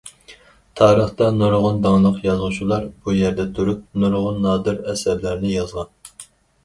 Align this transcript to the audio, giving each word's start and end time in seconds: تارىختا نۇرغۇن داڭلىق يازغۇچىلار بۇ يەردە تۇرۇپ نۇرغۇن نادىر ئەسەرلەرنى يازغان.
تارىختا 0.79 1.27
نۇرغۇن 1.41 1.77
داڭلىق 1.83 2.17
يازغۇچىلار 2.27 2.87
بۇ 3.05 3.15
يەردە 3.17 3.47
تۇرۇپ 3.59 4.03
نۇرغۇن 4.05 4.41
نادىر 4.47 4.83
ئەسەرلەرنى 4.95 5.53
يازغان. 5.57 5.97